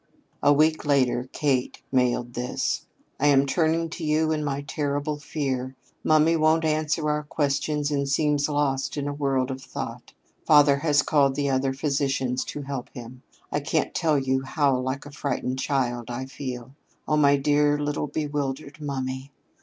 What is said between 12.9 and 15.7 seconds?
him. I can't tell you how like a frightened